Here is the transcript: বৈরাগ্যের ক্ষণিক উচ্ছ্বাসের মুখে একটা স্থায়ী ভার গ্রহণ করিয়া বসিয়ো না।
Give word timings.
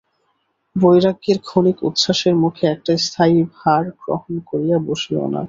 বৈরাগ্যের 0.75 1.37
ক্ষণিক 1.47 1.77
উচ্ছ্বাসের 1.87 2.35
মুখে 2.43 2.63
একটা 2.67 2.91
স্থায়ী 3.05 3.37
ভার 3.55 3.83
গ্রহণ 4.01 4.33
করিয়া 4.49 4.77
বসিয়ো 4.87 5.25
না। 5.25 5.39